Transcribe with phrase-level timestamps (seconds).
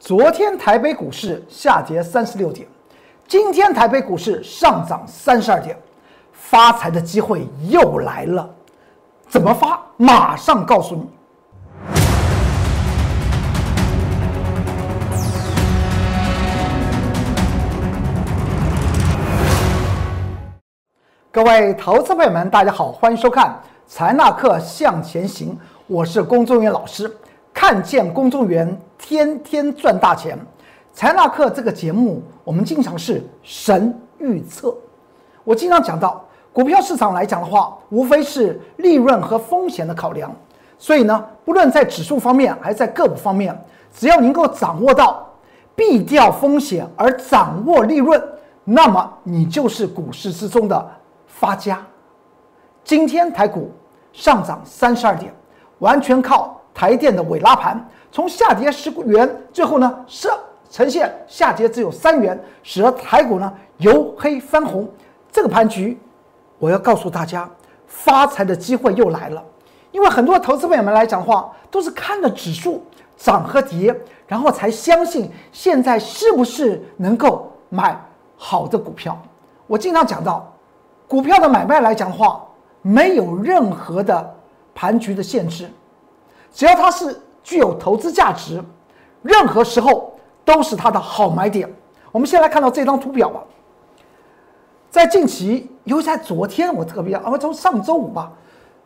[0.00, 2.66] 昨天台北股市下跌三十六点，
[3.28, 5.76] 今天台北股市上涨三十二点，
[6.32, 8.48] 发财的机会又来了。
[9.28, 9.78] 怎么发？
[9.98, 11.06] 马上告诉你。
[21.30, 23.48] 各位投资朋友们，大家好，欢迎收看
[23.86, 25.52] 《财纳课向前行》，
[25.86, 27.14] 我是龚宗元老师。
[27.52, 30.38] 看见公众员天天赚大钱，
[30.92, 34.74] 财纳克这个节目，我们经常是神预测。
[35.44, 40.30] 我经常讲到，股票市场来讲的话，无非是利润和风险的考量。
[40.78, 43.58] 所以呢，不论在指数方面还是在个股方面，
[43.92, 45.28] 只要能够掌握到
[45.74, 48.22] 避掉风险而掌握利润，
[48.64, 50.90] 那么你就是股市之中的
[51.26, 51.84] 发家。
[52.84, 53.70] 今天台股
[54.12, 55.32] 上涨三十二点，
[55.80, 56.59] 完全靠。
[56.74, 60.28] 台电的尾拉盘从下跌十元，最后呢是
[60.70, 64.88] 呈现下跌只有三元，使得台股呢由黑翻红。
[65.32, 65.98] 这个盘局，
[66.58, 67.48] 我要告诉大家，
[67.86, 69.42] 发财的机会又来了。
[69.92, 72.84] 因为很多投资朋友们来讲的话，都是看了指数
[73.16, 73.94] 涨和跌，
[74.26, 78.00] 然后才相信现在是不是能够买
[78.36, 79.20] 好的股票。
[79.66, 80.52] 我经常讲到，
[81.08, 82.44] 股票的买卖来讲的话，
[82.82, 84.34] 没有任何的
[84.74, 85.68] 盘局的限制。
[86.52, 88.62] 只要它是具有投资价值，
[89.22, 90.12] 任何时候
[90.44, 91.72] 都是它的好买点。
[92.12, 93.42] 我们先来看到这张图表吧。
[94.90, 98.32] 在近期，尤其在昨天，我特别啊，从上周五吧，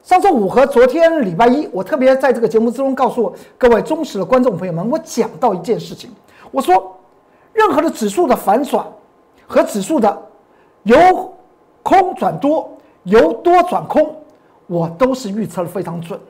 [0.03, 6.11] 上周五和昨天礼拜一，我特别在这个节目之中告诉各位忠实的观众朋友们，我讲到一件事情，
[6.51, 6.95] 我说，
[7.55, 8.87] 任何的指数的反转
[9.47, 10.23] 和指数的
[10.83, 11.35] 由
[11.83, 12.71] 空转多、
[13.05, 14.15] 由多转空，
[14.67, 16.21] 我都是预测的非常准。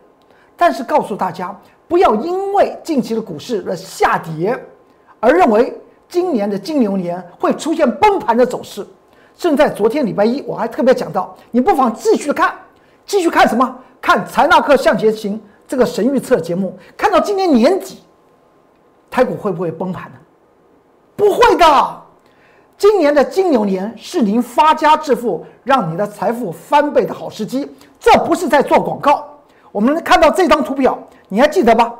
[0.57, 1.55] 但是告诉大家，
[1.89, 4.59] 不要因为近期的股市的下跌，
[5.21, 5.77] 而认为
[6.09, 8.87] 今年的金牛年会出现崩盘的走势。
[9.37, 12.55] 正在昨天礼拜一，我还特别讲到，你不妨继续看，
[13.05, 13.77] 继续看什么？
[14.01, 17.99] 看财纳克向前行这个神预测节目，看到今年年底，
[19.11, 20.19] 台股会不会崩盘呢？
[21.17, 22.03] 不会的，
[22.77, 27.69] 今年的金牛年是您发家致富、让你的财富翻倍的好时机。
[27.99, 29.27] 这不是在做广告。
[29.75, 30.97] 我们看到这张图表，
[31.27, 31.93] 你还记得吧？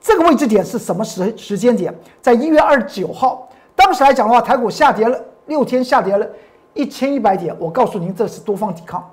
[0.00, 1.92] 这个位置点是什么时时间点？
[2.22, 6.24] 在一月二十九号，当时来讲的话，台股下跌了六天，下跌了
[6.72, 7.52] 一千一百点。
[7.58, 9.04] 我告诉您，这是多方抵抗。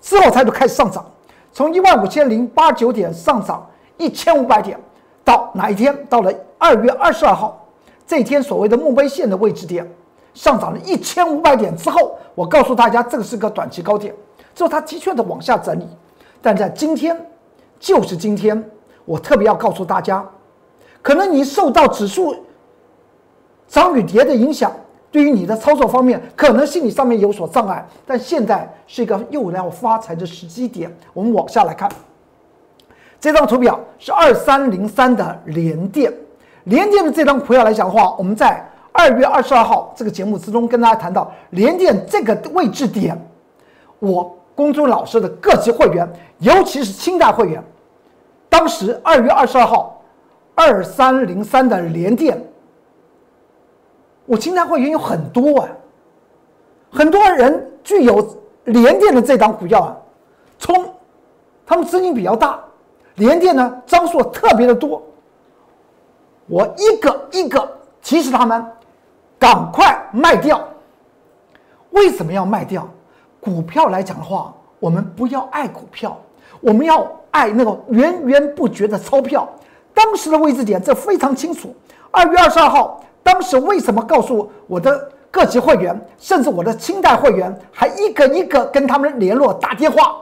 [0.00, 1.04] 之后它就开始上涨，
[1.50, 4.78] 从一万五千零八九点上涨一千五百点，
[5.24, 6.06] 到哪一天？
[6.06, 7.60] 到了二月二十二号，
[8.06, 9.84] 这天所谓的墓碑线的位置点，
[10.32, 14.14] 上涨了一千五百点之后，我告诉大家，这个是个短期高点，
[14.54, 15.88] 之后它的确的往下整理。
[16.42, 17.14] 但在今天，
[17.78, 18.64] 就是今天，
[19.04, 20.26] 我特别要告诉大家，
[21.02, 22.34] 可能你受到指数
[23.68, 24.72] 涨与跌的影响，
[25.10, 27.86] 对于你的操作方面，可能心理上面有所障碍。
[28.06, 30.90] 但现在是一个又要发财的时机点。
[31.12, 31.90] 我们往下来看，
[33.20, 36.10] 这张图表是二三零三的连电，
[36.64, 43.14] 连电的这张图表来讲的话，我们在二月二十二号这个节目之中跟大家谈到连电这个位置点，
[43.98, 44.36] 我。
[44.54, 47.62] 公众老师的各级会员，尤其是清代会员，
[48.48, 50.02] 当时二月二十二号，
[50.54, 52.42] 二三零三的连电，
[54.26, 55.68] 我清代会员有很多啊，
[56.90, 59.96] 很多人具有连电的这张股票啊，
[60.58, 60.92] 冲，
[61.64, 62.60] 他们资金比较大，
[63.14, 65.02] 连电呢张数特别的多，
[66.46, 67.66] 我一个一个
[68.02, 68.64] 提示他们，
[69.38, 70.62] 赶快卖掉。
[71.90, 72.88] 为什么要卖掉？
[73.40, 76.16] 股票来讲的话，我们不要爱股票，
[76.60, 79.48] 我们要爱那个源源不绝的钞票。
[79.92, 81.74] 当时的位置点这非常清楚。
[82.10, 90.16] 二月二十二号，当时为什么告诉我的各级会员，甚至我的清代会员，还一个一个跟他们联络打电话，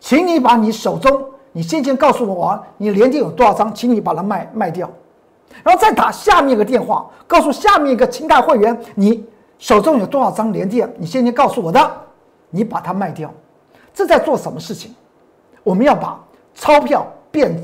[0.00, 4.88] 请你把你手中你先前告诉我你连电有多少张，请你把它卖卖掉，
[5.62, 9.24] 然后再打下面一个电话，告诉下面一个清代会员，你
[9.58, 11.90] 手中有多少张连电，你先前告诉我的。
[12.50, 13.32] 你把它卖掉，
[13.92, 14.94] 这在做什么事情？
[15.62, 16.18] 我们要把
[16.54, 17.54] 钞票变，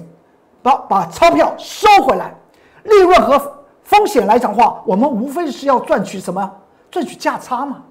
[0.63, 2.35] 把把钞票收回来，
[2.83, 6.53] 利润和风险来讲话，我们无非是要赚取什么？
[6.91, 7.83] 赚取价差嘛，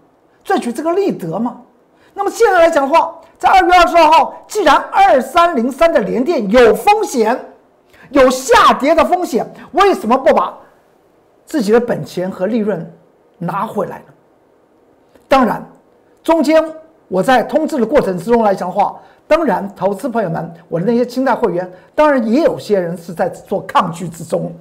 [0.43, 1.61] 赚取这个利得嘛。
[2.13, 7.43] 那么现在来讲的话，在二月二十二号，既然二三零三的连电有风险，
[8.11, 10.55] 有下跌的风险，为什么不把
[11.45, 12.93] 自己的本钱和利润
[13.39, 14.13] 拿回来呢？
[15.27, 15.65] 当然，
[16.21, 16.63] 中间。
[17.13, 24.51] 我在通知的过程之中来讲话，当然，投资朋友们，我的那些清代会员，当然也有些人是在做抗拒之中。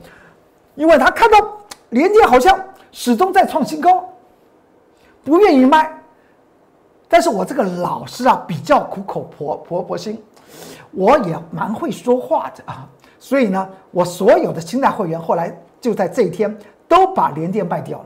[0.75, 1.39] 因为他看到
[1.89, 4.05] 联电好像始终在创新高，
[5.25, 5.99] 不愿意卖。
[7.09, 10.23] 但是我这个老师啊，比较苦口婆婆婆心，
[10.91, 12.87] 我也蛮会说话的啊，
[13.19, 16.55] 所以呢，我所有的清代会员后来就在这一天
[16.87, 18.05] 都把联电卖掉了。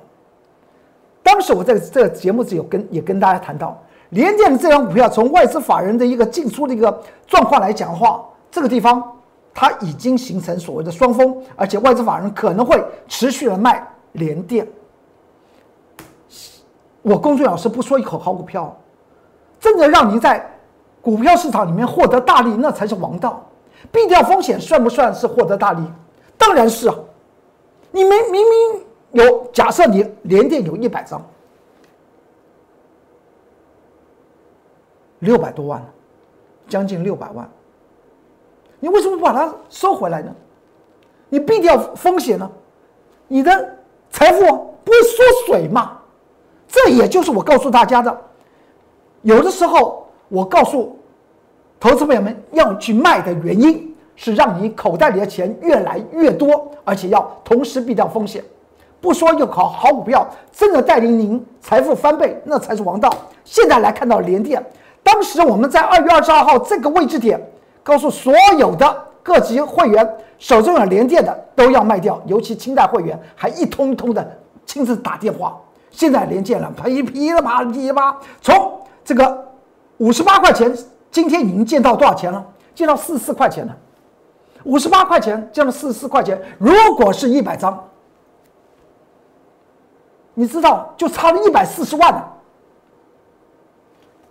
[1.25, 3.77] 当时我在这个节目只有跟也跟大家谈到，
[4.17, 9.03] 联电的这张股票从外资法人的一个进出的一个状况来讲的话，这个地方
[9.53, 14.67] 它已经形成所谓的双峰，而且外资法人可能会持续的卖联电。
[17.03, 18.75] 我公孙老师不说一口好股票。
[19.61, 20.47] 真的让您在
[21.03, 23.45] 股票市场里面获得大利，那才是王道。
[23.93, 25.83] 避掉风险算不算是获得大利？
[26.39, 26.95] 当然是啊！
[27.91, 28.43] 你们明
[29.13, 31.21] 明有假设你连电有一百张，
[35.21, 35.87] 六百多万了
[36.69, 37.49] 将近六百万，
[38.81, 40.35] 你为什么不把它收回来呢？
[41.29, 42.51] 你避掉风险呢？
[43.29, 43.77] 你的
[44.11, 44.41] 财富
[44.85, 45.99] 不会缩水吗？
[46.69, 48.17] 这也就是我告诉大家的。
[49.23, 50.99] 有的时候，我告诉
[51.81, 58.45] 投资朋友们要去卖的原因是让你口袋里的钱越来越多，而且要同时避掉风险。
[59.01, 63.13] 不说要考好股票，真的带领您财富翻倍，那才是王道。
[63.45, 64.65] 现在来看到联电，
[65.07, 67.41] 当时我们在二月二十二号这个位置点，
[67.85, 74.37] 告诉所有的各级会员手中有联电的都要卖掉，尤其清代会员还一通通的
[74.67, 75.57] 亲自打电话。
[75.93, 79.47] 现在连电了，噼噼里啪噼里啪，从这个
[79.99, 80.77] 五十八块钱，
[81.13, 82.45] 今天已经见到多少钱了？
[82.75, 83.77] 见到四十四块钱了。
[84.65, 87.89] 五十八块钱降到四十四块钱，如果是一百张，
[90.35, 92.33] 你知道就差了一百四十万了。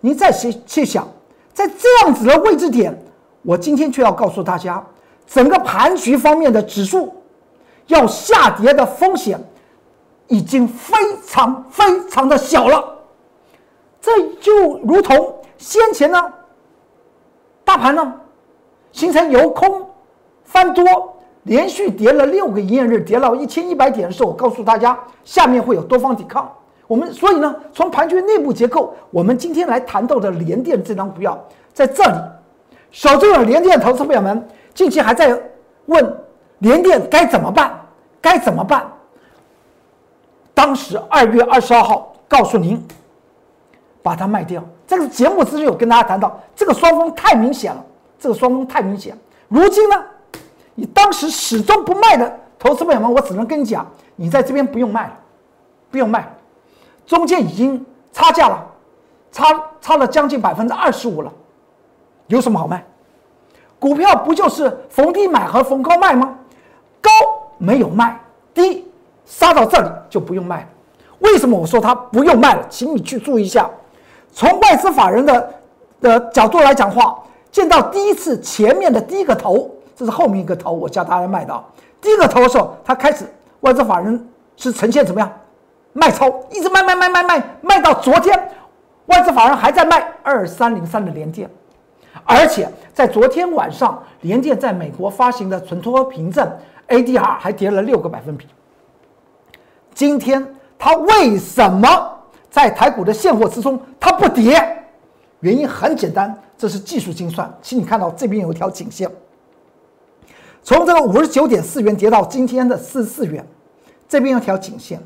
[0.05, 1.07] 你再去去想，
[1.51, 2.95] 在这样子的位置点，
[3.41, 4.85] 我今天却要告诉大家，
[5.25, 7.11] 整个盘局方面的指数
[7.87, 9.43] 要下跌的风险
[10.27, 12.87] 已经非常非常的小了。
[13.99, 16.21] 这就如同先前呢，
[17.63, 18.13] 大盘呢
[18.91, 19.89] 形成由空
[20.43, 26.47] 翻多，连续跌了六个营业日，跌到一千一百点的时候，我告诉大家下面会有多方抵抗。
[26.87, 31.37] 我们所以呢，从盘局内部结构，我们今天来谈到的联电这张股票
[31.73, 32.17] 在这里，
[32.91, 35.39] 手中有联电投资朋友们近期还在
[35.85, 36.17] 问
[36.59, 37.71] 联电该怎么办？
[38.21, 38.85] 该怎么办？
[40.53, 42.85] 当时二月二十二号告诉您。
[44.05, 44.63] 把它卖掉。
[44.85, 47.83] 这个节目之前有跟大家谈到，这个双峰太明显了，
[48.19, 49.17] 这个双峰太明显。
[49.47, 49.95] 如今呢，
[50.75, 53.83] 你当时始终不卖的投资朋友们，我只能跟你讲，
[54.15, 55.13] 你在这边不用卖了，
[55.89, 56.31] 不用卖，
[57.05, 58.65] 中间已经差价了，
[59.31, 61.31] 差差了将近百分之二十五了，
[62.27, 62.83] 有什么好卖？
[63.77, 66.37] 股票不就是逢低买和逢高卖吗？
[67.01, 67.11] 高
[67.57, 68.19] 没有卖，
[68.53, 68.87] 低
[69.25, 70.67] 杀到这里就不用卖了。
[71.19, 72.65] 为什么我说它不用卖了？
[72.69, 73.69] 请你去注意一下。
[74.31, 75.53] 从外资法人的
[76.01, 77.17] 的角度来讲话，
[77.51, 81.63] 见到第一次前面的第一个头，这是后面一个头，我叫大家卖的。
[82.01, 83.25] 第一个头的时候，它开始
[83.61, 84.27] 外资法人
[84.57, 85.31] 是呈现怎么样？
[85.97, 88.37] 卖超，一直卖卖卖卖卖卖到昨天，
[89.05, 91.49] 外资法人还在卖二三零三的联电，
[92.25, 96.45] 而且在昨天晚上，联电在美国发行的存托凭证
[96.89, 98.45] ADR 还跌了六个百分比。
[99.93, 100.45] 今天
[100.77, 102.11] 它为什么？
[102.49, 104.85] 在台股的现货之中，它不跌，
[105.39, 107.49] 原因很简单，这是技术精算。
[107.61, 109.09] 请你看到这边有一条颈线，
[110.61, 113.45] 从这个五十九点四元跌到今天的四十四元，
[114.09, 115.01] 这边有条颈线，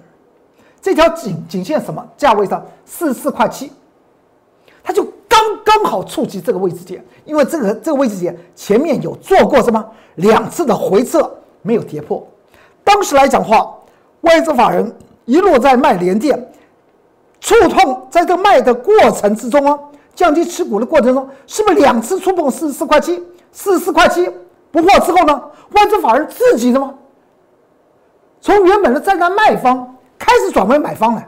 [0.81, 3.71] 这条颈颈线什么价位上四十四块七，
[4.83, 11.29] 它就刚刚好触及这个位置点，因为这个这个位置点前面有做过什么两次的回撤
[11.61, 12.25] 没有跌破，
[12.83, 13.75] 当时来讲话，
[14.21, 14.95] 外资法人
[15.25, 16.45] 一路在卖连电。
[17.41, 19.79] 触碰在这卖的过程之中啊，
[20.13, 23.23] 降低持股的过程中，是不是两次触碰四十四块七？
[23.53, 24.29] 四十四块七
[24.71, 25.41] 不破之后呢？
[25.71, 26.93] 外资法人自己的吗？
[28.41, 31.27] 从原本的站在卖方开始转为买方了，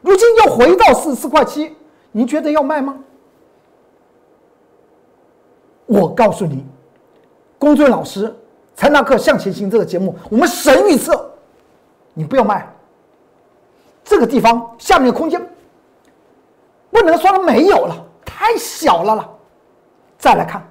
[0.00, 1.76] 如今又回到四十四块七，
[2.10, 2.96] 您觉得要卖吗？
[5.86, 6.64] 我告诉你，
[7.58, 8.26] 公孙老师
[8.74, 11.30] 《财纳克向前行》这个节目，我们神预测，
[12.14, 12.66] 你不要卖。
[14.02, 15.40] 这个地方下面的空间
[16.90, 19.30] 不能说它没有了，太小了了。
[20.18, 20.66] 再来看，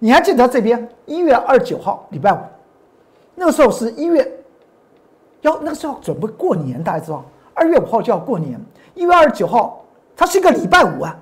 [0.00, 2.38] 你还记得这边一月二十九号礼拜五，
[3.36, 4.41] 那个时候是一月，
[5.42, 8.58] 要那个时候准备过年，大家知道，二月五号就要过年，
[8.94, 9.84] 一月二十九号
[10.16, 11.16] 它是一个礼拜五啊，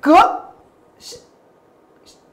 [0.00, 0.14] 隔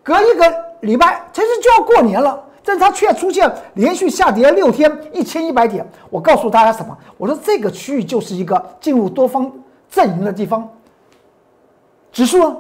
[0.04, 2.44] 隔一个礼拜，其实就要过年了。
[2.64, 5.84] 但是它却出现连续下跌六天，一千一百点。
[6.12, 6.96] 我告诉大家什么？
[7.18, 9.52] 我说这个区域就是一个进入多方
[9.90, 10.70] 阵营的地方，
[12.12, 12.58] 指数呢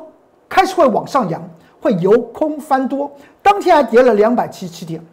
[0.49, 1.39] 开始会往上扬，
[1.79, 3.11] 会由空翻多，
[3.43, 5.05] 当天还跌了两百七十七点。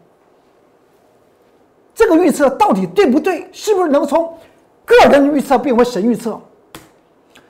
[1.99, 3.45] 这个预测到底对不对？
[3.51, 4.33] 是不是能从
[4.85, 6.39] 个人预测变为神预测？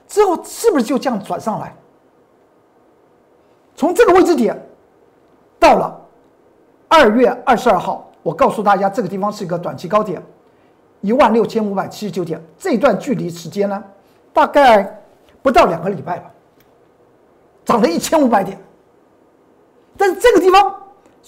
[0.08, 1.72] 之后是不是就这样转上来？
[3.76, 4.60] 从这个位置点
[5.60, 5.96] 到了
[6.88, 10.20] 二月二十二号，我告诉大家，这个地方是一个短期高点，
[11.02, 12.44] 一万六千五百七十九点。
[12.58, 13.84] 这段距离时间呢，
[14.34, 15.00] 大概
[15.44, 16.32] 不到两个礼拜吧，
[17.66, 18.60] 涨了一千五百点。
[19.96, 20.76] 但是这个地方。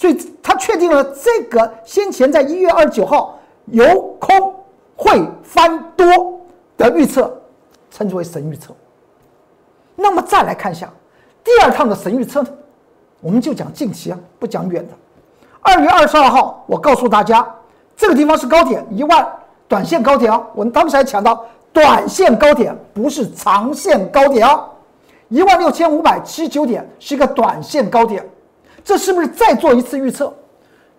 [0.02, 3.86] 所以他确定了这个先前在一月二十九号由
[4.20, 4.56] 空
[4.96, 6.42] 会翻多
[6.76, 7.32] 的预测，
[7.92, 8.74] 称之为神预测。
[9.96, 10.90] 那么再来看一下
[11.44, 12.50] 第二趟的神预测呢，
[13.20, 14.94] 我们就讲近期啊，不讲远的。
[15.62, 17.48] 二月二十二号，我告诉大家，
[17.96, 19.32] 这个地方是高点一万，
[19.68, 20.44] 短线高点啊。
[20.56, 24.68] 我们当时还强调，短线高点不是长线高点啊，
[25.30, 28.28] 一万六千五百七十九点是一个短线高点。
[28.84, 30.34] 这是不是再做一次预测？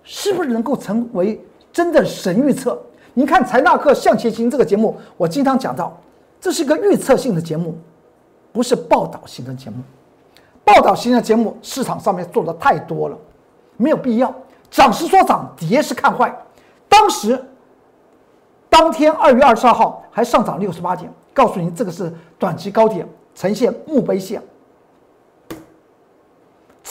[0.05, 1.41] 是不是能够成为
[1.73, 2.81] 真的神预测？
[3.15, 5.97] 你看《财纳克向前行》这个节目，我经常讲到，
[6.41, 7.77] 这是一个预测性的节目，
[8.53, 9.77] 不是报道型的节目。
[10.65, 13.19] 报道型的节目市场上面做的太多了，
[13.77, 14.35] 没有必要。
[14.71, 16.35] 涨是说涨，跌是看坏。
[16.89, 17.39] 当时
[18.69, 24.43] 当天二月二十二号还上涨六十八点，告诉您这个是短期高点，呈现墓碑线。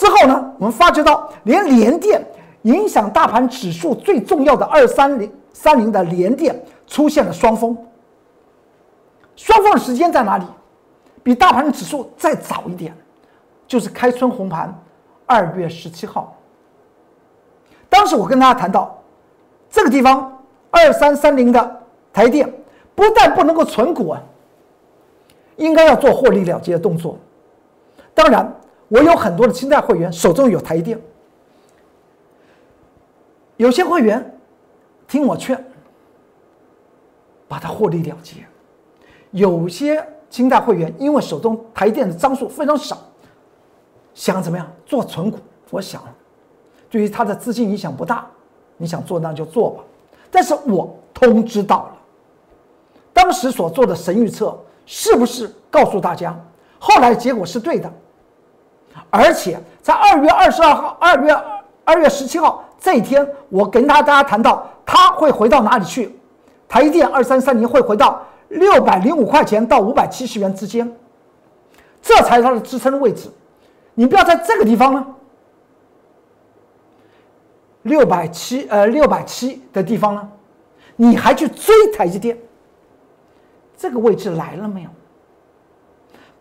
[0.02, 2.20] 之后呢，我们发觉到，连联电
[2.62, 7.76] 影响大盘指数最重要的二三零三零的联电出现了双峰。
[9.36, 10.44] 双峰的时间在哪里？
[11.22, 12.92] 比大盘指数再早一点，
[13.68, 14.76] 就是开春红盘，
[15.24, 16.36] 二月十七号。
[17.88, 19.00] 当时我跟大家谈到，
[19.70, 20.36] 这个地方
[20.72, 21.80] 二三三零的
[22.12, 22.52] 台电
[22.96, 24.20] 不但不能够存股啊，
[25.54, 27.16] 应该要做获利了结的动作。
[28.12, 28.52] 当然。
[28.92, 31.00] 我有很多的清代会员手中有台电，
[33.56, 34.38] 有些会员
[35.08, 35.58] 听我劝，
[37.48, 38.44] 把它获利了结；
[39.30, 42.98] 有些清代会员因为手中台电的张数非常少，
[44.12, 45.38] 想怎么样做存股？
[45.70, 46.02] 我想，
[46.90, 48.26] 对于他的资金影响不大，
[48.76, 49.82] 你想做那就做吧。
[50.30, 51.96] 但是我通知到了，
[53.14, 56.38] 当时所做的神预测是不是告诉大家？
[56.78, 57.90] 后来结果是对的。
[59.10, 61.36] 而且在二月二十二号、二月
[61.84, 66.18] 二月十七号这一天，我跟大家谈到，它会回到哪里去？
[66.68, 70.90] 台积电二三三零会回到六百零五块钱到五百七十元之间，
[72.00, 73.30] 这才是它的支撑位置。
[73.94, 75.06] 你不要在这个地方呢，
[77.82, 80.28] 六百七呃六百七的地方呢，
[80.96, 82.38] 你还去追台积电，
[83.76, 84.88] 这个位置来了没有？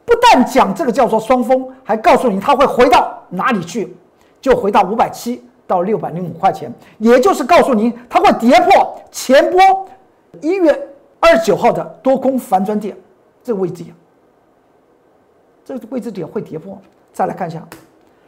[0.06, 3.96] 不但讲这个叫做双峰，还告诉你它会回到哪里去，
[4.42, 9.88] 就回到五百七到六百零五块钱，也就是告诉您它会跌破前波
[10.42, 10.90] 一月
[11.20, 12.98] 二十九号的多空反转点
[13.44, 13.86] 这个位置，
[15.64, 16.78] 这个位置点会跌破。
[17.14, 17.62] 再来看一下，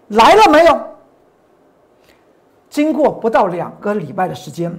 [0.09, 0.79] 来了没有？
[2.69, 4.71] 经过不到两个礼拜的时间，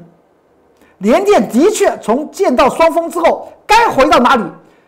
[0.98, 4.44] 联电的确从见到双峰之后，该回到哪里？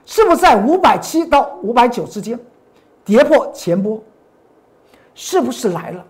[0.06, 2.38] 是不是在五百七到五百九之间
[3.04, 4.02] 跌破前波？
[5.14, 6.04] 是不是来了？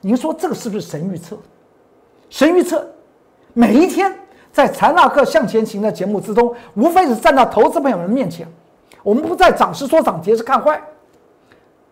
[0.00, 1.38] 您说这个是不是神预测？
[2.30, 2.88] 神预测，
[3.52, 4.12] 每一天
[4.52, 8.48] 在财纳克向前行的节目之中，无非是站到投资朋友们面前，
[9.02, 10.80] 我们不在涨时说涨，跌时看坏。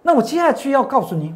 [0.02, 1.34] 那我接下去要告诉您，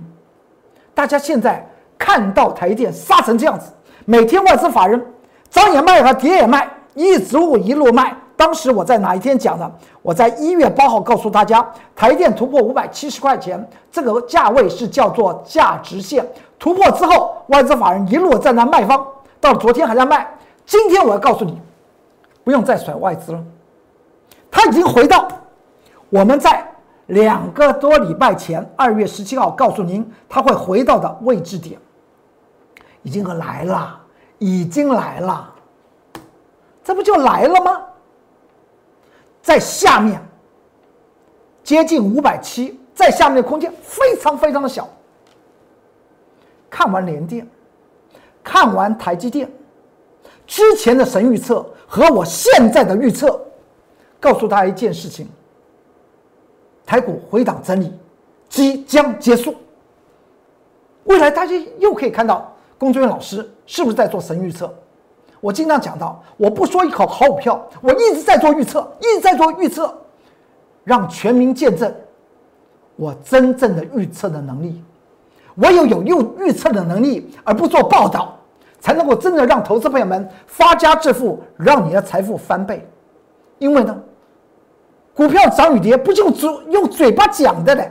[0.95, 3.73] 大家现在看到台电杀成这样子，
[4.05, 5.05] 每天外资法人
[5.51, 8.17] 涨也卖和跌也卖，一直物一路卖。
[8.39, 9.69] 当时我在哪一天讲的？
[10.01, 16.25] 我在一月八号告诉大家，台电突破五百七十块钱，这个价位是叫做价值线。
[16.57, 19.05] 突破之后，外资法人一路在那卖方，
[19.41, 20.25] 到昨天还在卖。
[20.65, 21.61] 今天我要告诉你，
[22.45, 23.43] 不用再甩外资了，
[24.53, 25.27] 它已经回到
[26.09, 26.65] 我们在
[27.07, 31.77] 两个多礼拜前，二月十七号告诉您它会回到的位置点，
[33.03, 33.99] 已经来了，
[34.39, 35.53] 已经来了，
[36.85, 37.81] 这不就来了吗？
[39.49, 40.21] 在下面
[41.65, 44.87] 接近五百七，在下面的空间非常非常的小。
[46.69, 47.49] 看完联电，
[48.45, 49.51] 看完台积电，
[50.47, 53.41] 之前的神预测和我现在的预测，
[54.21, 55.27] 告诉大家一件事情：
[56.85, 57.91] 台股回档整理
[58.51, 59.55] 即将结束。
[61.05, 64.71] 未来大家又可以看到龚俊元老师是不是在做神预测？
[65.41, 69.97] 我经常讲到，我不说一口好股票，我一直在做预测，一直在做预测，
[70.85, 71.95] 让全民见证
[72.97, 74.83] 我真正的预测的能力。
[75.57, 78.37] 唯有有预预测的能力，而不做报道，
[78.81, 82.89] 才能够真的让投资朋友们发家致富，让你的财富翻倍。
[83.59, 83.97] 因为呢，
[85.15, 87.91] 股票涨与跌不是用嘴用嘴巴讲的嘞，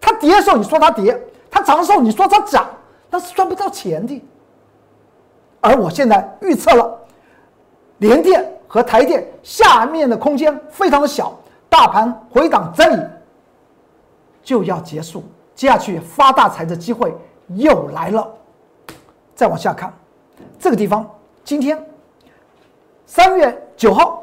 [0.00, 1.20] 它跌的时候你说它跌，
[1.50, 2.66] 它涨的时候你说它涨，
[3.10, 4.22] 那是赚不到钱的。
[5.60, 6.98] 而我现在预测了，
[7.98, 11.36] 联电和台电下面的空间非常的小，
[11.68, 13.02] 大盘回档这里
[14.42, 15.24] 就要结束，
[15.54, 17.12] 接下去发大财的机会
[17.48, 18.26] 又来了。
[19.34, 19.92] 再往下看，
[20.60, 21.04] 这个地方
[21.42, 21.84] 今天
[23.04, 24.22] 三月九号，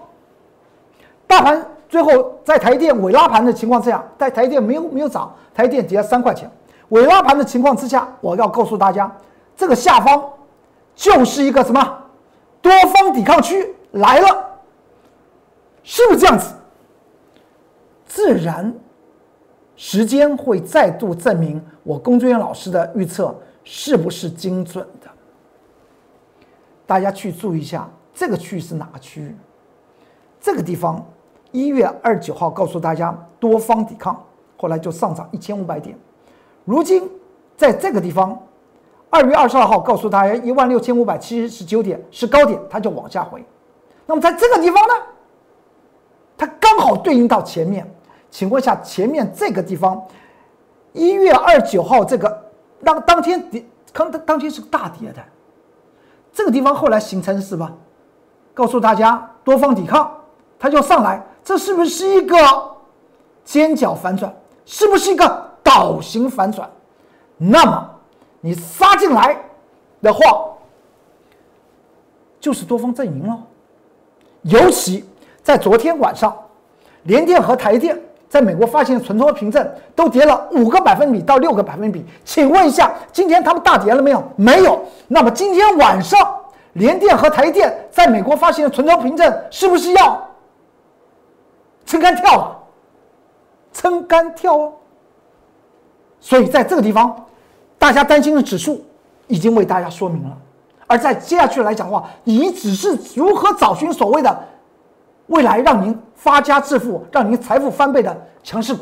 [1.28, 6.50] 大盘最后在台电尾拉盘的情况之下，在台电没有没有涨，台电跌了三块钱，
[6.90, 9.12] 尾拉盘的情况之下，我要告诉大家，
[9.58, 10.24] 这个下方。
[10.96, 12.04] 就是一个什么
[12.62, 14.60] 多方抵抗区来了，
[15.84, 16.56] 是不是这样子？
[18.06, 18.74] 自然，
[19.76, 23.36] 时间会再度证明我龚俊元老师的预测
[23.66, 25.10] 是不是精准的。
[26.88, 29.36] 大家去注意一下，这个区域是哪个区域？
[30.40, 31.06] 这个地方
[31.52, 34.24] 一月二十九号告诉大家多方抵抗，
[34.56, 35.98] 后来就上涨一千五百点，
[36.64, 37.12] 如今
[37.58, 38.42] 在这个地方。
[39.10, 43.46] 二月二十二号告诉大家一万六千五百七十九点是高点，它就往下回。
[44.06, 44.94] 那么在这个地方呢，
[46.38, 47.90] 它刚好对应到前面。
[48.30, 50.04] 请问一下，前面这个地方，
[50.92, 52.52] 一月二十九号这个
[52.84, 55.24] 当当天跌，当当天是大跌的。
[56.34, 57.72] 这个地方后来形成是吧？
[58.54, 60.12] 告诉大家多方抵抗，
[60.60, 62.38] 它就上来，这是不是一个
[63.46, 64.36] 尖角反转？
[64.66, 66.70] 是不是一个倒型反转？
[67.38, 67.92] 那么。
[68.46, 69.36] 你杀进来
[70.04, 70.20] 的话，
[72.40, 73.36] 就是多方阵营了。
[74.44, 75.04] 尤其
[75.42, 76.32] 在昨天晚上，
[77.06, 82.06] 联电和台电在美国发行的存托凭证都跌了五个百分比到六个百分比。
[82.24, 84.24] 请问一下，今天他们大跌了没有？
[84.36, 84.80] 没有。
[85.08, 86.40] 那么今天晚上，
[86.74, 90.24] 联电和台电在美国发行的存托凭证是不是要
[91.88, 92.64] 撑杆跳了？
[93.74, 94.74] 撑杆跳哦。
[96.20, 97.26] 所以在这个地方。
[97.86, 98.84] 大家担心的指数
[99.28, 100.36] 已经为大家说明了，
[100.88, 104.44] 而在接下去来讲的话，你只是如何找寻所谓的
[105.28, 108.82] 未来让您发家致富、让您财富翻倍的强势股。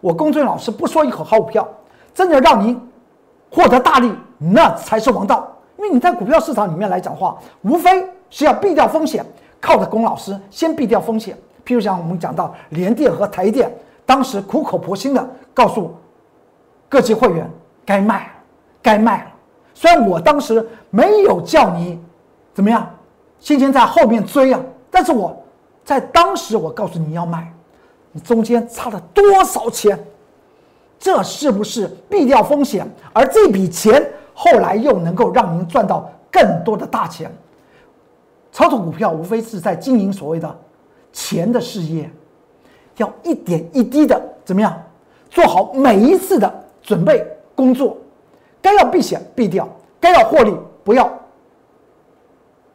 [0.00, 1.68] 我龚俊老师不说一口好股票，
[2.12, 2.76] 真的让您
[3.48, 5.48] 获得大利，那才是王道。
[5.76, 9.24] 因为你在股票市场里面来讲话，无非是要避掉风险，
[9.60, 11.38] 靠着龚老师先避掉风险。
[11.64, 13.72] 譬如像我们讲到联电和台电，
[14.04, 15.94] 当时苦口婆心的告诉。
[16.90, 17.46] 各级会员
[17.88, 18.30] 该卖了，
[18.82, 19.30] 该卖了。
[19.72, 21.98] 虽然我当时没有叫你
[22.52, 22.86] 怎么样，
[23.40, 25.34] 先前在后面追啊，但是我
[25.86, 27.50] 在当时我告诉你要卖，
[28.12, 29.98] 你中间差了多少钱？
[30.98, 32.86] 这是不是避掉风险？
[33.14, 37.34] 而这笔钱后来又能够让您赚到更多的大钱？
[38.52, 40.58] 操作股票无非是在经营所谓的
[41.10, 42.10] 钱的事业，
[42.98, 44.78] 要一点一滴的怎么样
[45.30, 46.64] 做好每一次的。
[46.80, 47.22] 准备
[47.58, 47.96] 工作，
[48.62, 49.68] 该要避险避掉，
[49.98, 51.12] 该要获利不要，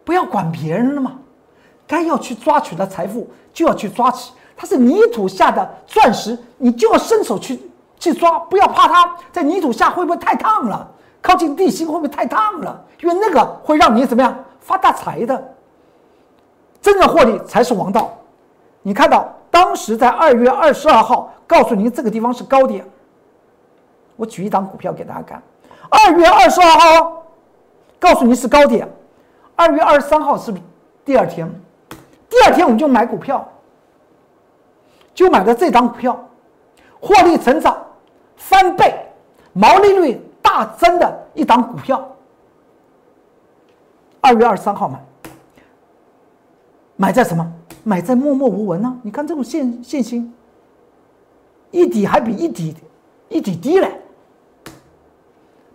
[0.04, 1.13] 不要管别人了嘛。
[1.88, 7.62] 该要去抓取的财富就要去抓取，它是泥土下的钻石，你就要伸手去
[7.98, 10.86] 去抓，不要怕它在泥土下会不会太烫了，
[11.22, 12.86] 靠近地心会不会太烫了？
[13.02, 15.56] 因为那个会让你怎么样发大财的，
[16.82, 18.12] 真正获利才是王道。
[18.82, 22.86] 你看到当时在二月二十二号告诉您这个地方是高点。
[24.24, 25.44] 我举一档股票给大家看，
[25.90, 27.24] 二月二十二号，
[28.00, 28.88] 告诉你是高点，
[29.54, 30.54] 二月二十三号是
[31.04, 31.46] 第二天？
[32.30, 33.46] 第二天我们就买股票，
[35.14, 36.18] 就买的这档股票，
[37.02, 37.78] 获利成长
[38.38, 38.96] 翻倍，
[39.52, 42.10] 毛利率大增的一档股票。
[44.22, 45.04] 二月二十三号买，
[46.96, 47.46] 买在什么？
[47.84, 48.98] 买在默默无闻呢？
[49.04, 50.34] 你看这种现现形，
[51.72, 52.74] 一底还比一底
[53.28, 54.00] 一底低嘞。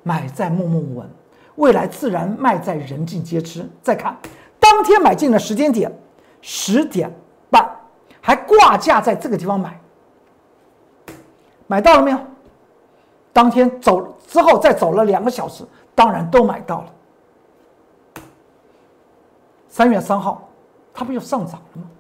[0.09, 1.11] 买在默默无闻，
[1.57, 3.69] 未来自然卖在人尽皆知。
[3.83, 4.17] 再看
[4.59, 5.93] 当天买进的时间点，
[6.41, 7.15] 十点
[7.51, 7.71] 半，
[8.19, 9.79] 还挂价在这个地方买，
[11.67, 12.19] 买到了没有？
[13.35, 15.63] 当天走之后再走了两个小时，
[15.95, 16.95] 当然都买到了。
[19.69, 20.49] 三月三号，
[20.95, 21.91] 它不就上涨了吗？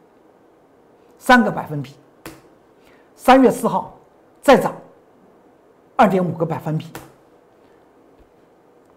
[1.18, 1.94] 三个百分比。
[3.14, 3.94] 三月四号
[4.40, 4.72] 再涨
[5.94, 6.86] 二点五个百分比。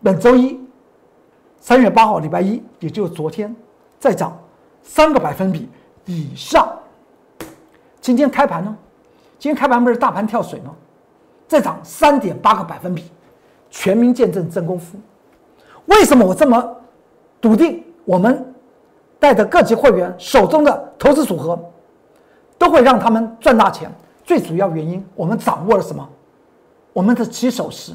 [0.04, 0.60] 本周一
[1.60, 3.56] 三月八号礼拜一，也就是昨天，
[4.00, 4.36] 再涨
[4.82, 5.70] 三个百分比
[6.06, 6.68] 以上。
[8.00, 8.76] 今天开盘呢？
[9.38, 10.74] 今天开盘不是大盘跳水吗？
[11.48, 13.12] 再涨三点八个百分比，
[13.70, 14.98] 全民见证真功夫。
[15.86, 16.76] 为什么我这么
[17.40, 17.84] 笃定？
[18.04, 18.54] 我们
[19.20, 21.60] 带的各级会员手中的投资组合
[22.58, 23.92] 都会让他们赚大钱。
[24.24, 26.08] 最主要原因，我们掌握了什么？
[26.92, 27.94] 我们的起手式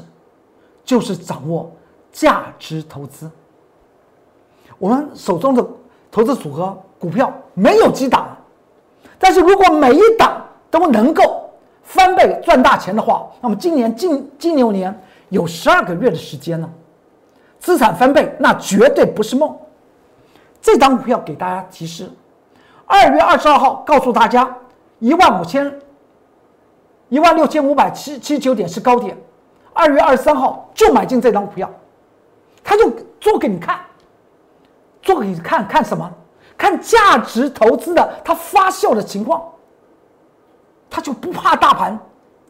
[0.85, 1.69] 就是掌握
[2.17, 3.29] 价值投资。
[4.79, 5.63] 我们手中的
[6.09, 8.35] 投资组合股票没有几档，
[9.19, 11.47] 但是如果每一档都能够
[11.83, 14.99] 翻倍赚大钱的话，那么今年金金牛年
[15.29, 16.67] 有十二个月的时间呢，
[17.59, 19.55] 资产翻倍那绝对不是梦。
[20.59, 22.09] 这张股票给大家提示：
[22.87, 24.57] 二月二十二号告诉大家
[24.97, 25.71] 一万五千。
[27.09, 29.15] 一万六千五百七七九点是高点，
[29.71, 31.71] 二月二十三号就买进这张股票，
[32.69, 33.79] 他就做给你看，
[35.01, 36.11] 做给你看看什么？
[36.57, 39.41] 看价值投资的它发酵的情况，
[40.89, 41.97] 他就不怕大盘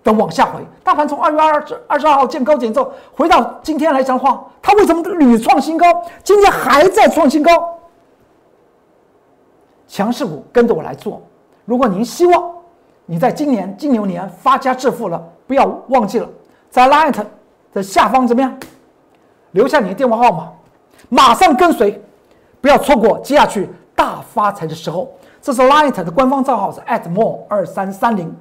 [0.04, 0.66] 的往下回。
[0.84, 5.86] 大盘从二月二十二十二号见高点之后，回到今天来讲的话，它为什么屡创新高？
[6.24, 7.78] 今天还在创新高？
[9.88, 11.22] 强势股跟着我来做。
[11.64, 12.52] 如果您希望，
[13.06, 16.28] 你在今年金牛年发家致富了，不要忘记了
[16.72, 17.24] 在 Light
[17.72, 18.58] 的下方怎么样？
[19.58, 20.54] 留下你的电话号码，
[21.10, 22.00] 马上跟随，
[22.62, 25.12] 不要错过接下去大发财的时候。
[25.42, 28.32] 这是 Light 的官方账号是 at @more 二三三零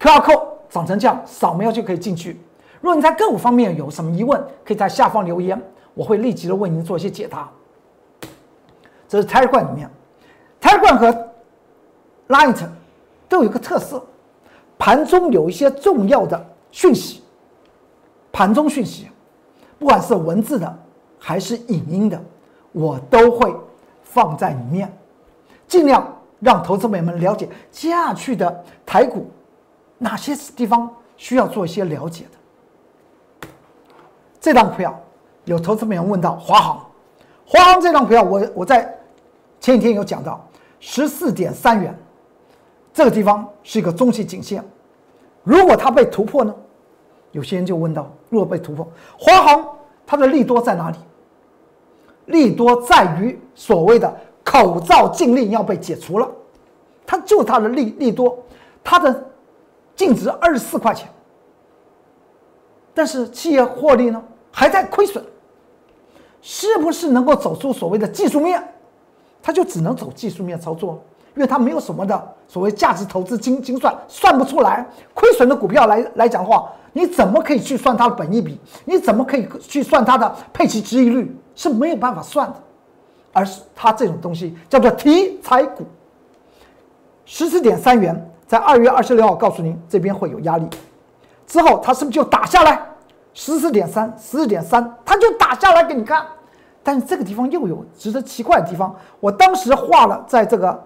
[0.00, 2.40] ，QR code 长成这样，扫描就可以进去。
[2.80, 5.60] 如果你在个股方面有什么疑问，可以在下方留言，
[5.94, 7.48] 我会立即的为您做一些解答。
[9.08, 9.88] 这是 Telegram 里面
[10.60, 11.28] ，Telegram 和
[12.28, 12.66] Light。
[13.26, 14.04] 都有一个特色，
[14.78, 17.22] 盘中有一些重要的讯息，
[18.30, 19.08] 盘中讯息，
[19.78, 20.78] 不管是文字的
[21.18, 22.22] 还是影音的，
[22.72, 23.54] 我都会
[24.02, 24.90] 放在里面，
[25.66, 26.06] 尽量
[26.40, 29.30] 让投资朋友们了解接下去的台股
[29.98, 33.48] 哪些地方需要做一些了解的。
[34.40, 34.98] 这张票
[35.44, 36.86] 有投资朋友问到华航，
[37.46, 38.94] 华航这张票我我在
[39.60, 40.46] 前几天有讲到
[40.80, 41.96] 十四点三元。
[42.92, 44.64] 这个地方是一个中期颈线，
[45.42, 46.54] 如果它被突破呢？
[47.34, 48.86] 有些人就问到：若被突破，
[49.18, 49.68] 华航
[50.06, 50.96] 它的利多在哪里？
[52.26, 56.30] 利多在于所谓的口罩禁令要被解除了，
[57.04, 58.38] 它就它的利利多，
[58.84, 59.26] 它的
[59.96, 61.08] 净值二十四块钱，
[62.94, 65.22] 但是企业获利呢还在亏损，
[66.40, 68.62] 是不是能够走出所谓的技术面？
[69.42, 71.02] 它就只能走技术面操作。
[71.34, 78.56] 因为它没有什么的所谓价值投资精精算，算不出来亏损的股票来来讲的话，你怎么可以去算它的本益比？
[78.84, 81.36] 你怎么可以去算它的配齐值益率？
[81.56, 82.54] 是没有办法算的，
[83.32, 85.84] 而是它这种东西叫做题材股。
[87.24, 90.68] 十四点三元，在二月二十六号告诉您这边会有压力，
[91.48, 92.80] 之后它是不是就打下来？
[93.32, 96.24] 十四点三，十四点三，它就打下来给你看。
[96.84, 100.84] 但是这个地方又有值得奇怪的地方，我当时画了在这个。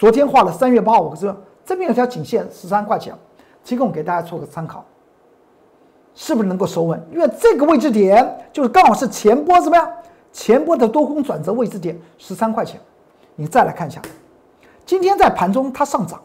[0.00, 3.14] 昨天画了三月八号，我说这边有条颈线十三块钱，
[3.62, 4.82] 提供给大家做个参考，
[6.14, 6.98] 是不是能够收稳？
[7.12, 9.86] 因为这个位置点就是刚好是前波怎么样？
[10.32, 12.80] 前波的多空转折位置点十三块钱，
[13.34, 14.00] 你再来看一下，
[14.86, 16.18] 今天在盘中它上涨，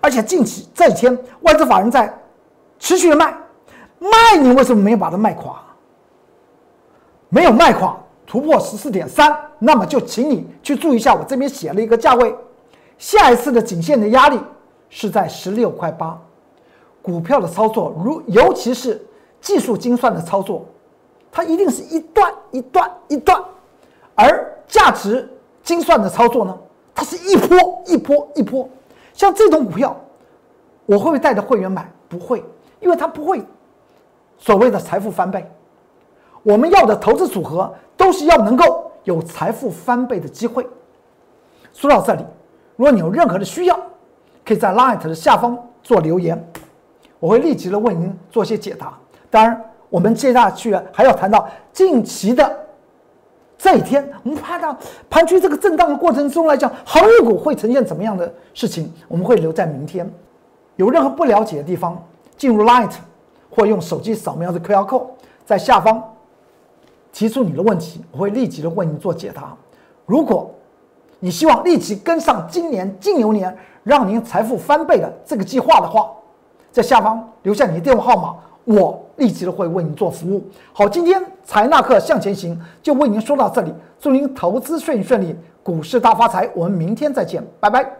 [0.00, 2.10] 而且近期这几天外资法人在
[2.78, 3.30] 持续的卖，
[3.98, 5.62] 卖你为什么没有把它卖垮？
[7.28, 7.94] 没有卖垮。
[8.26, 12.34] 突破十四点三，那么就请你去注意一下，我这边写了一个价位，
[12.98, 14.38] 下一次的颈线的压力
[14.90, 16.20] 是在十六块八。
[17.00, 19.00] 股票的操作，如尤其是
[19.40, 20.66] 技术精算的操作，
[21.30, 23.40] 它一定是一段一段一段，
[24.16, 25.28] 而价值
[25.62, 26.58] 精算的操作呢，
[26.92, 28.68] 它是一波一波一波。
[29.14, 29.96] 像这种股票，
[30.84, 31.88] 我会不会带着会员买？
[32.08, 32.44] 不会，
[32.80, 33.40] 因为它不会
[34.36, 35.48] 所谓的财富翻倍。
[36.46, 37.74] 我们要的投资组合。
[37.98, 40.68] 都是要能够有财富翻倍的机会。
[41.72, 42.22] 说到这里，
[42.76, 43.80] 如果你有任何的需要，
[44.44, 46.38] 可以在 Light 的下方做留言，
[47.18, 48.92] 我会立即的为您做些解答。
[49.30, 52.54] 当然，我们接下去还要谈到近期的
[53.56, 54.76] 这一天，我们看到
[55.08, 58.92] 盘区这个震荡的过程中来讲，航运股会呈现怎么样的事情？
[59.08, 60.06] 我们会留在明天。
[60.76, 62.06] 有任何不了解的地方，
[62.36, 62.92] 进入 Light
[63.48, 65.06] 或用手机扫描的 QR code，
[65.46, 66.12] 在下方。
[67.16, 69.56] 提出你的问题，我会立即的为你做解答。
[70.04, 70.54] 如果
[71.18, 76.10] 你希望立即跟上今年金牛年让您财富翻倍的这个计划的话，
[76.70, 80.46] 在下方留下你的电话号码，我立即的会为您做服务。
[80.74, 86.46] 好，今天财纳克向前行就为您说到这里，祝您投资顺顺利，股市大发财。
[86.54, 87.90] 我们明天再见，拜拜。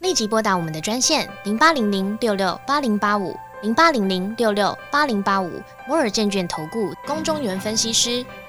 [0.00, 3.32] 立即拨打我们的专线零八零零六六八零八五
[3.62, 5.48] 零八零零六六八零八五
[5.86, 8.26] 摩尔证券投顾龚中原分析师。